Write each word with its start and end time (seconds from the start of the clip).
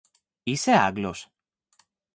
Είσαι 0.43 0.71
Άγγλος; 0.71 1.29